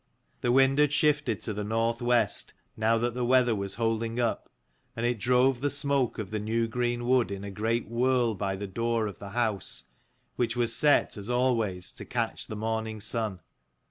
The 0.39 0.51
wind 0.51 0.79
had 0.79 0.91
shifted 0.91 1.41
to 1.41 1.53
the 1.53 1.63
north 1.63 2.01
west, 2.01 2.55
now 2.75 2.97
that 2.97 3.13
the 3.13 3.23
weather 3.23 3.53
was 3.53 3.75
holding 3.75 4.19
up; 4.19 4.49
and 4.95 5.05
it 5.05 5.19
drove 5.19 5.61
the 5.61 5.69
smoke 5.69 6.17
of 6.17 6.31
the 6.31 6.39
new 6.39 6.67
green 6.67 7.05
wood 7.05 7.29
in 7.29 7.43
a 7.43 7.51
great 7.51 7.87
whirl 7.87 8.33
by 8.33 8.55
the 8.55 8.65
door 8.65 9.05
of 9.05 9.19
the 9.19 9.29
house, 9.29 9.83
which 10.37 10.55
was 10.55 10.75
set, 10.75 11.17
as 11.17 11.29
always, 11.29 11.91
to 11.91 12.03
catch 12.03 12.47
the 12.47 12.55
morning 12.55 12.99
sun. 12.99 13.41